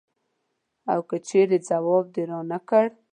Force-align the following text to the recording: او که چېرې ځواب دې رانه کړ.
او 0.93 0.99
که 1.09 1.17
چېرې 1.27 1.57
ځواب 1.67 2.05
دې 2.13 2.23
رانه 2.29 2.59
کړ. 2.69 2.85